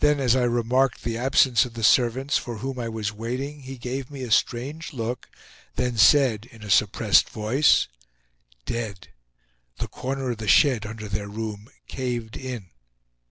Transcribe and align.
Then, 0.00 0.18
as 0.18 0.34
I 0.34 0.44
remarked 0.44 1.04
the 1.04 1.18
absence 1.18 1.66
of 1.66 1.74
the 1.74 1.82
servants, 1.84 2.38
for 2.38 2.56
whom 2.56 2.78
I 2.78 2.88
was 2.88 3.12
waiting, 3.12 3.60
he 3.64 3.76
gave 3.76 4.10
me 4.10 4.22
a 4.22 4.30
strange 4.30 4.94
look, 4.94 5.28
then 5.76 5.98
said, 5.98 6.46
in 6.50 6.62
a 6.62 6.70
suppressed 6.70 7.28
voice: 7.28 7.86
"Dead! 8.64 9.08
The 9.76 9.88
corner 9.88 10.30
of 10.30 10.38
the 10.38 10.48
shed 10.48 10.86
under 10.86 11.06
their 11.06 11.28
room 11.28 11.68
caved 11.86 12.38
in." 12.38 12.70